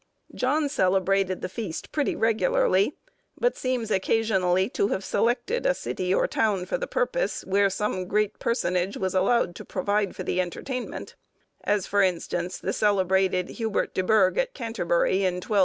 John 0.33 0.67
celebrated 0.67 1.41
the 1.43 1.47
feast 1.47 1.91
pretty 1.91 2.15
regularly, 2.15 2.95
but 3.39 3.55
seems 3.55 3.91
occasionally 3.91 4.67
to 4.71 4.87
have 4.87 5.05
selected 5.05 5.63
a 5.63 5.75
city 5.75 6.11
or 6.11 6.25
town 6.25 6.65
for 6.65 6.75
the 6.79 6.87
purpose, 6.87 7.45
where 7.45 7.69
some 7.69 8.07
great 8.07 8.39
personage 8.39 8.97
was 8.97 9.13
allowed 9.13 9.53
to 9.57 9.63
provide 9.63 10.15
for 10.15 10.23
the 10.23 10.41
entertainment; 10.41 11.13
as, 11.63 11.85
for 11.85 12.01
instance, 12.01 12.57
the 12.57 12.73
celebrated 12.73 13.49
Hubert 13.49 13.93
de 13.93 14.01
Burgh, 14.01 14.39
at 14.39 14.55
Canterbury, 14.55 15.17
in 15.23 15.35
1203. 15.35 15.59